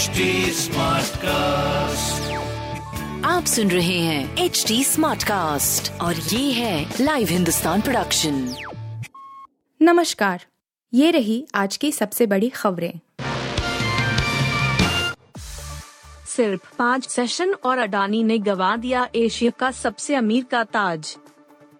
HD 0.00 0.24
cast 1.16 2.32
आप 3.26 3.44
सुन 3.44 3.70
रहे 3.70 3.98
हैं 3.98 4.36
एच 4.36 4.64
डी 4.68 4.84
स्मार्ट 4.84 5.22
कास्ट 5.22 6.00
और 6.00 6.14
ये 6.14 6.52
है 6.52 6.94
लाइव 7.00 7.28
हिंदुस्तान 7.28 7.80
प्रोडक्शन 7.80 8.54
नमस्कार 9.82 10.44
ये 10.94 11.10
रही 11.10 11.46
आज 11.54 11.76
की 11.76 11.92
सबसे 11.92 12.26
बड़ी 12.26 12.48
खबरें। 12.48 13.00
सिर्फ़ 16.28 16.76
पाँच 16.78 17.08
सेशन 17.08 17.54
और 17.54 17.78
अडानी 17.78 18.22
ने 18.24 18.38
गवा 18.38 18.76
दिया 18.76 19.08
एशिया 19.14 19.50
का 19.50 19.70
सबसे 19.70 20.14
अमीर 20.14 20.44
का 20.44 20.64
ताज। 20.64 21.16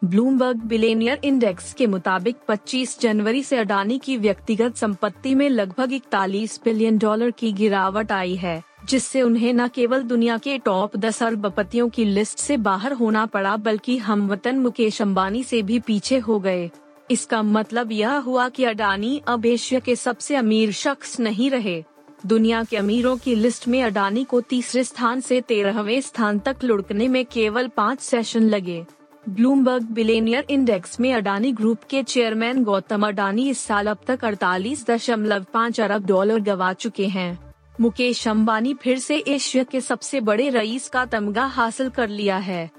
ब्लूमबर्ग 0.02 0.56
बिलेनियर 0.56 1.20
इंडेक्स 1.24 1.72
के 1.74 1.86
मुताबिक 1.86 2.36
25 2.48 2.98
जनवरी 3.00 3.42
से 3.42 3.56
अडानी 3.56 3.98
की 3.98 4.16
व्यक्तिगत 4.16 4.76
संपत्ति 4.76 5.34
में 5.34 5.48
लगभग 5.48 5.92
इकतालीस 5.92 6.60
बिलियन 6.64 6.98
डॉलर 6.98 7.30
की 7.30 7.52
गिरावट 7.52 8.12
आई 8.12 8.34
है, 8.34 8.62
जिससे 8.84 9.22
उन्हें 9.22 9.52
न 9.52 9.66
केवल 9.68 10.02
दुनिया 10.02 10.38
के 10.38 10.56
टॉप 10.58 10.96
दस 10.96 11.22
अरबपतियों 11.22 11.88
की 11.88 12.04
लिस्ट 12.04 12.38
से 12.38 12.56
बाहर 12.56 12.92
होना 12.92 13.24
पड़ा, 13.26 13.56
बल्कि 13.56 13.96
हम 13.98 14.26
वतन 14.28 14.58
मुकेश 14.58 15.02
अम्बानी 15.02 15.42
से 15.42 15.62
भी 15.62 15.78
पीछे 15.78 16.18
हो 16.18 16.38
गए। 16.40 16.70
इसका 17.10 17.42
मतलब 17.42 17.92
यह 17.92 18.16
हुआ 18.16 18.48
कि 18.48 18.64
अडानी 18.64 19.20
अब 19.28 19.46
एशिया 19.46 19.80
के 19.80 19.96
सबसे 19.96 20.36
अमीर 20.36 20.72
शख्स 20.72 21.18
नहीं 21.20 21.50
रहे। 21.50 21.82
दुनिया 22.26 22.62
के 22.64 22.76
अमीरों 22.76 23.16
की 23.16 23.34
लिस्ट 23.34 23.68
में 23.68 23.82
अडानी 23.82 24.24
को 24.24 24.40
तीसरे 24.40 24.84
स्थान 24.84 25.20
से 25.20 25.40
तेरहवें 25.40 26.00
स्थान 26.00 26.38
तक 26.38 26.64
लुढ़कने 26.64 27.08
में 27.08 27.24
केवल 27.24 27.68
पाँच 27.68 28.00
सेशन 28.00 28.48
लगे। 28.48 28.84
ब्लूमबर्ग 29.30 29.82
बिलेनियर 29.82 30.46
इंडेक्स 30.50 30.98
में 31.00 31.12
अडानी 31.14 31.52
ग्रुप 31.52 31.78
के 31.90 32.02
चेयरमैन 32.02 32.62
गौतम 32.64 33.06
अडानी 33.06 33.48
इस 33.50 33.58
साल 33.58 33.86
अब 33.86 33.98
तक 34.06 34.24
अड़तालीस 34.24 34.86
दशमलव 34.86 35.44
पाँच 35.52 35.80
अरब 35.80 36.06
डॉलर 36.06 36.40
गवा 36.40 36.72
चुके 36.72 37.06
हैं। 37.06 37.54
मुकेश 37.80 38.26
अम्बानी 38.28 38.74
फिर 38.74 38.98
से 38.98 39.16
एशिया 39.16 39.64
के 39.64 39.80
सबसे 39.80 40.20
बड़े 40.20 40.48
रईस 40.48 40.88
का 40.88 41.04
तमगा 41.04 41.44
हासिल 41.44 41.88
कर 41.88 42.08
लिया 42.08 42.36
है। 42.36 42.70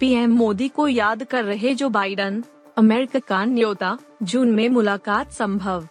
पीएम 0.00 0.34
मोदी 0.34 0.68
को 0.68 0.88
याद 0.88 1.22
कर 1.24 1.44
रहे 1.44 1.74
जो 1.74 1.88
बाइडन, 1.88 2.42
अमेरिका 2.76 3.18
का 3.18 3.44
न्योता, 3.44 3.98
जून 4.22 4.50
में 4.52 4.68
मुलाकात 4.68 5.30
संभव। 5.32 5.86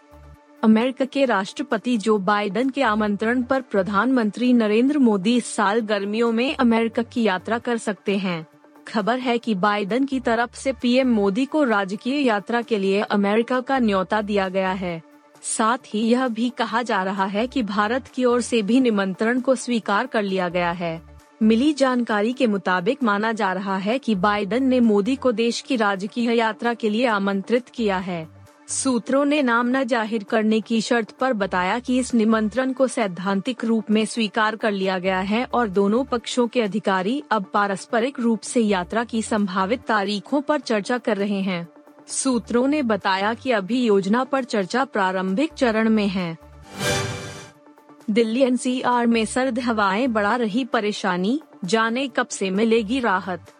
अमेरिका 0.63 1.05
के 1.05 1.25
राष्ट्रपति 1.25 1.97
जो 1.97 2.17
बाइडन 2.17 2.69
के 2.69 2.81
आमंत्रण 2.81 3.41
पर 3.43 3.61
प्रधानमंत्री 3.61 4.51
नरेंद्र 4.53 4.97
मोदी 4.97 5.35
इस 5.37 5.55
साल 5.55 5.79
गर्मियों 5.79 6.31
में 6.31 6.55
अमेरिका 6.55 7.01
की 7.01 7.23
यात्रा 7.23 7.57
कर 7.59 7.77
सकते 7.77 8.17
हैं। 8.17 8.45
खबर 8.87 9.19
है 9.19 9.37
कि 9.37 9.55
बाइडन 9.55 10.05
की 10.05 10.19
तरफ़ 10.19 10.55
से 10.55 10.73
पीएम 10.73 11.07
मोदी 11.07 11.45
को 11.45 11.63
राजकीय 11.63 12.21
यात्रा 12.21 12.61
के 12.61 12.77
लिए 12.77 13.01
अमेरिका 13.01 13.61
का 13.61 13.79
न्योता 13.79 14.21
दिया 14.21 14.49
गया 14.49 14.71
है। 14.71 15.01
साथ 15.41 15.77
ही 15.87 15.99
यह 15.99 16.27
भी 16.27 16.49
कहा 16.49 16.81
जा 16.81 17.03
रहा 17.03 17.25
है 17.25 17.47
कि 17.47 17.63
भारत 17.63 18.07
की 18.07 18.25
ओर 18.25 18.41
से 18.41 18.61
भी 18.61 18.79
निमंत्रण 18.79 19.39
को 19.39 19.55
स्वीकार 19.55 20.07
कर 20.07 20.23
लिया 20.23 20.49
गया 20.49 20.71
है। 20.71 21.01
मिली 21.41 21.73
जानकारी 21.73 22.33
के 22.33 22.47
मुताबिक 22.47 23.03
माना 23.03 23.31
जा 23.31 23.53
रहा 23.53 23.77
है 23.77 23.99
कि 23.99 24.15
बाइडन 24.15 24.63
ने 24.63 24.79
मोदी 24.79 25.15
को 25.15 25.31
देश 25.31 25.61
की 25.61 25.75
राजकीय 25.75 26.33
यात्रा 26.33 26.73
के 26.73 26.89
लिए 26.89 27.05
आमंत्रित 27.05 27.69
किया 27.69 27.97
है। 27.97 28.34
सूत्रों 28.67 29.25
ने 29.25 29.41
नाम 29.41 29.67
न 29.67 29.83
ज़ाहिर 29.83 30.23
करने 30.23 30.59
की 30.61 30.79
शर्त 30.81 31.11
पर 31.11 31.33
बताया 31.33 31.77
कि 31.79 31.97
इस 31.99 32.13
निमंत्रण 32.13 32.71
को 32.73 32.87
सैद्धांतिक 32.87 33.65
रूप 33.65 33.91
में 33.91 34.05
स्वीकार 34.05 34.55
कर 34.55 34.71
लिया 34.71 34.97
गया 34.99 35.19
है 35.19 35.43
और 35.45 35.67
दोनों 35.67 36.03
पक्षों 36.03 36.47
के 36.47 36.61
अधिकारी 36.61 37.23
अब 37.31 37.45
पारस्परिक 37.53 38.19
रूप 38.19 38.41
से 38.41 38.61
यात्रा 38.61 39.03
की 39.03 39.21
संभावित 39.21 39.81
तारीखों 39.81 40.41
पर 40.41 40.59
चर्चा 40.59 40.97
कर 40.97 41.17
रहे 41.17 41.41
हैं। 41.41 41.67
सूत्रों 42.07 42.67
ने 42.67 42.81
बताया 42.83 43.33
कि 43.33 43.51
अभी 43.51 43.83
योजना 43.85 44.23
पर 44.23 44.43
चर्चा 44.43 44.85
प्रारंभिक 44.85 45.53
चरण 45.53 45.89
में 45.89 46.07
है। 46.07 46.37
दिल्ली 48.09 48.41
एनसीआर 48.41 49.07
में 49.07 49.25
सर्द 49.25 49.59
हवाएँ 49.59 50.07
बढ़ा 50.07 50.35
रही 50.35 50.65
परेशानी, 50.65 51.39
जाने 51.65 52.07
कब 52.07 52.27
से 52.27 52.49
मिलेगी 52.49 52.99
राहत? 52.99 53.51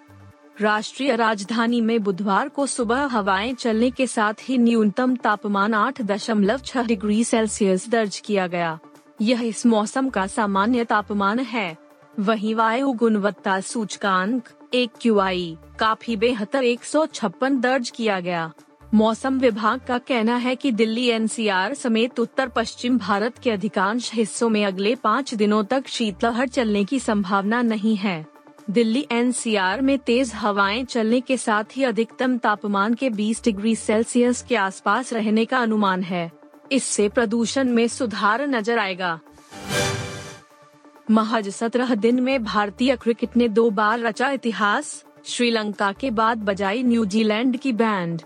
राष्ट्रीय 0.62 1.16
राजधानी 1.16 1.80
में 1.82 2.04
बुधवार 2.04 2.50
को 2.50 2.66
सुबह 2.66 3.02
हवाएँ 3.06 3.54
चलने 3.54 3.90
के 3.92 4.08
साथ 4.08 4.34
ही 4.42 4.58
न्यूनतम 4.58 5.16
तापमान 5.16 5.74
आठ 5.74 6.02
दशमलव 6.02 6.60
छह 6.60 6.84
डिग्री 6.84 7.24
सेल्सियस 7.24 7.90
दर्ज 7.90 8.20
किया 8.20 8.46
गया। 8.48 8.80
यह 9.22 9.42
इस 9.42 9.66
मौसम 9.66 10.10
का 10.10 10.28
सामान्य 10.28 10.84
तापमान 10.84 11.40
है। 11.40 11.78
वहीं 12.20 12.54
वायु 12.56 12.92
गुणवत्ता 12.92 13.60
सूचकांक 13.62 14.50
एक 14.74 14.92
क्यू 15.02 15.18
आई 15.20 15.58
काफ़ी 15.80 16.16
बेहतर 16.16 16.64
एक 16.64 16.84
सौ 16.84 17.06
छप्पन 17.06 17.60
दर्ज 17.60 17.90
किया 17.90 18.20
गया। 18.20 18.52
मौसम 18.94 19.40
विभाग 19.40 19.82
का 19.88 19.98
कहना 19.98 20.36
है 20.36 20.56
कि 20.56 20.72
दिल्ली 20.72 21.06
एनसीआर 21.06 21.74
समेत 21.74 22.20
उत्तर 22.20 22.50
पश्चिम 22.50 22.98
भारत 22.98 23.38
के 23.38 23.52
अधिकांश 23.52 24.12
हिस्सों 24.14 24.50
में 24.50 24.66
अगले 24.66 24.96
पाँच 24.96 25.34
दिनों 25.34 25.64
तक 25.64 25.88
शीतलहर 25.88 26.48
चलने 26.48 26.84
की 26.84 27.00
संभावना 27.00 27.62
नहीं 27.62 27.96
है। 27.96 28.35
दिल्ली 28.70 29.06
एनसीआर 29.12 29.82
में 29.82 29.98
तेज 30.00 30.32
हवाएँ 30.36 30.84
चलने 30.84 31.20
के 31.22 31.38
साथ 31.38 31.64
ही 31.72 31.84
अधिकतम 31.84 32.38
तापमान 32.38 32.94
के 32.94 33.10
20 33.10 33.44
डिग्री 33.44 33.76
सेल्सियस 33.76 34.42
के 34.42 34.56
आसपास 34.56 35.14
रहने 35.14 35.46
का 35.46 35.58
अनुमान 35.58 36.04
है। 36.04 36.32
इससे 36.72 37.10
प्रदूषण 37.10 37.70
में 37.70 37.88
सुधार 37.88 38.48
नज़र 38.48 38.78
आएगा। 38.78 39.20
महज 41.12 41.50
सत्रह 41.50 41.96
दिन 41.96 42.20
में 42.20 42.44
भारतीय 42.44 42.96
क्रिकेट 42.96 43.38
ने 43.38 43.50
दो 43.50 43.70
बार 43.70 44.00
रचा 44.00 44.30
इतिहास, 44.30 45.06
श्रीलंका 45.26 45.92
के 45.92 46.12
बाद 46.12 46.38
बजाई 46.38 46.84
न्यूजीलैंड 46.84 47.58
की 47.58 47.74
बैंड। 47.74 48.22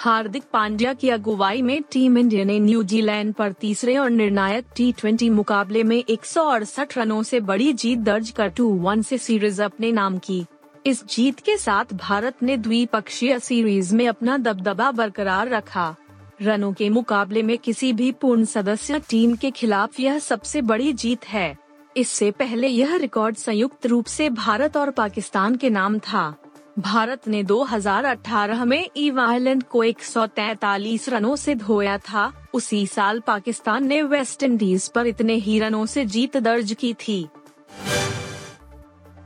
हार्दिक 0.00 0.42
पांड्या 0.52 0.92
की 0.92 1.08
अगुवाई 1.08 1.62
में 1.62 1.82
टीम 1.82 2.18
इंडिया 2.18 2.44
ने 2.44 2.58
न्यूजीलैंड 2.58 3.34
पर 3.34 3.52
तीसरे 3.52 3.96
और 3.96 4.10
निर्णायक 4.10 4.66
टी 4.76 5.30
मुकाबले 5.30 5.82
में 5.82 6.04
एक 6.08 6.24
सौ 6.24 6.44
अड़सठ 6.44 6.98
रनों 6.98 7.22
से 7.22 7.40
बड़ी 7.40 7.72
जीत 7.72 7.98
दर्ज 7.98 8.30
कर 8.30 8.48
टू 8.48 8.68
वन 8.68 9.02
से 9.02 9.18
सीरीज़ 9.18 9.62
अपने 9.62 9.92
नाम 9.92 10.18
की। 10.18 10.44
इस 10.86 11.04
जीत 11.06 11.40
के 11.40 11.56
साथ 11.56 11.84
भारत 11.94 12.42
ने 12.42 12.56
द्विपक्षीय 12.56 13.38
सीरीज़ 13.38 13.94
में 13.96 14.08
अपना 14.08 14.36
दबदबा 14.36 14.90
बरकरार 14.92 15.48
रखा। 15.48 15.94
रनों 16.42 16.72
के 16.72 16.88
मुकाबले 16.88 17.42
में 17.42 17.58
किसी 17.58 17.92
भी 17.92 18.12
पूर्ण 18.12 18.44
सदस्य 18.44 18.98
टीम 18.98 19.36
के 19.36 19.50
खिलाफ 19.50 20.00
यह 20.00 20.18
सबसे 20.18 20.62
बड़ी 20.62 20.92
जीत 20.92 21.24
है। 21.24 21.56
इससे 21.96 22.30
पहले 22.30 22.68
यह 22.68 22.96
रिकॉर्ड 22.96 23.36
संयुक्त 23.36 23.86
रूप 23.86 24.06
से 24.06 24.30
भारत 24.30 24.76
और 24.76 24.90
पाकिस्तान 24.90 25.56
के 25.56 25.70
नाम 25.70 25.98
था। 25.98 26.34
भारत 26.78 27.28
ने 27.28 27.42
2018 27.42 28.64
में 28.64 28.90
ईव 28.96 29.20
आइलैंड 29.20 29.62
को 29.62 29.84
143 29.84 31.08
रनों 31.08 31.36
से 31.36 31.54
धोया 31.54 31.98
था। 31.98 32.32
उसी 32.54 32.86
साल 32.86 33.20
पाकिस्तान 33.20 33.86
ने 33.86 34.02
वेस्ट 34.02 34.42
इंडीज 34.42 34.88
पर 34.88 35.06
इतने 35.06 35.34
ही 35.34 35.58
रनों 35.58 35.86
से 35.86 36.04
जीत 36.04 36.36
दर्ज 36.36 36.72
की 36.72 36.94
थी। 36.94 37.28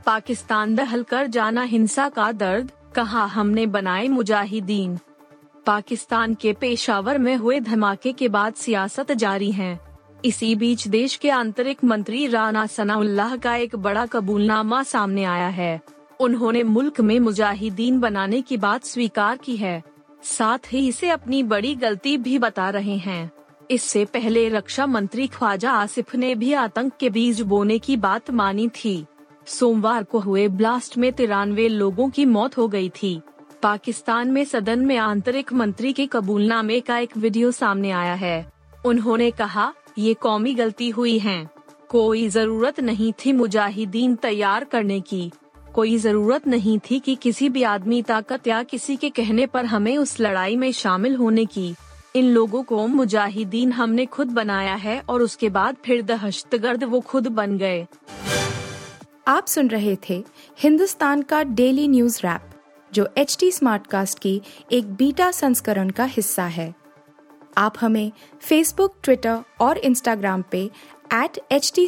पाकिस्तान 0.05 0.75
दहल 0.75 1.03
कर 1.03 1.27
जाना 1.27 1.63
हिंसा 1.63 2.09
का 2.09 2.31
दर्द, 2.31 2.71
कहा 2.95 3.25
हमने 3.25 3.65
बनाए 3.65 4.07
मुजाहिदीन? 4.07 4.99
पाकिस्तान 5.65 6.33
के 6.33 6.53
पेशावर 6.53 7.17
में 7.17 7.35
हुए 7.35 7.59
धमाके 7.59 8.11
के 8.11 8.27
बाद 8.27 8.53
सियासत 8.53 9.11
जारी 9.11 9.51
है। 9.51 9.79
इसी 10.25 10.55
बीच 10.55 10.87
देश 10.87 11.15
के 11.15 11.29
आंतरिक 11.29 11.83
मंत्री 11.83 12.27
राना 12.27 12.65
सनाउल्लाह 12.65 13.37
का 13.37 13.55
एक 13.55 13.75
बड़ा 13.75 14.05
कबूलनामा 14.05 14.83
सामने 14.83 15.23
आया 15.23 15.47
है। 15.47 15.81
उन्होंने 16.19 16.63
मुल्क 16.63 17.01
में 17.01 17.19
मुजाहिदीन 17.19 17.99
बनाने 17.99 18.41
की 18.41 18.57
बात 18.57 18.85
स्वीकार 18.85 19.37
की 19.37 19.55
है। 19.57 19.83
साथ 20.23 20.73
ही 20.73 20.87
इसे 20.87 21.09
अपनी 21.09 21.43
बड़ी 21.43 21.75
गलती 21.75 22.17
भी 22.17 22.39
बता 22.39 22.69
रहे 22.69 22.97
हैं। 22.97 23.31
इससे 23.71 24.05
पहले 24.05 24.49
रक्षा 24.49 24.85
मंत्री 24.85 25.27
ख्वाजा 25.27 25.71
आसिफ 25.71 26.15
ने 26.15 26.35
भी 26.35 26.53
आतंक 26.53 26.93
के 26.99 27.09
बीज 27.09 27.41
बोने 27.41 27.79
की 27.79 27.97
बात 27.97 28.31
मानी 28.31 28.69
थी। 28.69 29.05
सोमवार 29.45 30.03
को 30.03 30.19
हुए 30.19 30.47
ब्लास्ट 30.47 30.97
में 30.97 31.13
तिरानवे 31.13 31.67
लोगों 31.67 32.09
की 32.09 32.25
मौत 32.25 32.57
हो 32.57 32.67
गई 32.67 32.89
थी। 32.89 33.21
पाकिस्तान 33.63 34.31
में 34.31 34.45
सदन 34.45 34.79
में 34.79 34.97
आंतरिक 34.97 35.53
मंत्री 35.53 35.93
के 35.93 36.05
कबूलनामे 36.05 36.79
का 36.79 36.97
एक 36.97 37.17
वीडियो 37.17 37.51
सामने 37.51 37.91
आया 37.91 38.13
है। 38.13 38.51
उन्होंने 38.85 39.31
कहा, 39.31 39.73
ये 39.97 40.13
कौमी 40.13 40.53
गलती 40.53 40.89
हुई 40.89 41.19
है। 41.19 41.49
कोई 41.89 42.27
ज़रूरत 42.27 42.79
नहीं 42.79 43.13
थी 43.13 43.31
मुजाहिदीन 43.31 44.15
तैयार 44.15 44.63
करने 44.63 44.99
की। 44.99 45.31
कोई 45.73 45.97
ज़रूरत 45.97 46.47
नहीं 46.47 46.77
थी 46.79 46.99
कि 46.99 47.15
किसी 47.15 47.49
भी 47.49 47.63
आदमी 47.63 48.01
ताकत 48.01 48.47
या 48.47 48.61
किसी 48.63 48.95
के 48.95 49.09
कहने 49.09 49.45
पर 49.45 49.65
हमें 49.65 49.97
उस 49.97 50.19
लड़ाई 50.19 50.55
में 50.55 50.71
शामिल 50.71 51.15
होने 51.15 51.45
की। 51.45 51.73
इन 52.15 52.25
लोगों 52.25 52.63
को 52.63 52.85
मुजाहिदीन 52.87 53.71
हमने 53.71 54.05
खुद 54.05 54.31
बनाया 54.31 54.75
है 54.75 55.01
और 55.09 55.21
उसके 55.21 55.49
बाद 55.49 55.77
फिर 55.85 56.01
दहशतगर्द 56.01 56.83
वो 56.83 56.99
खुद 56.99 57.27
बन 57.27 57.57
गए। 57.57 57.85
आप 59.27 59.47
सुन 59.47 59.67
रहे 59.67 59.97
थे 60.09 60.23
हिंदुस्तान 60.59 61.21
का 61.21 61.43
डेली 61.43 61.87
न्यूज़ 61.87 62.19
रैप, 62.19 62.49
जो 62.91 63.07
एच 63.17 63.37
टी 63.39 63.51
स्मार्ट 63.51 63.87
कास्ट 63.87 64.19
की 64.19 64.41
एक 64.71 64.93
बीटा 64.93 65.31
संस्करण 65.31 65.89
का 65.89 66.05
हिस्सा 66.05 66.45
है। 66.45 66.73
आप 67.57 67.73
हमें 67.81 68.11
फेसबुक 68.41 68.95
ट्विटर 69.03 69.39
और 69.61 69.77
इंस्टाग्राम 69.77 70.43
पे 70.51 70.63
एट 71.13 71.39
एच 71.51 71.71
टी 71.75 71.87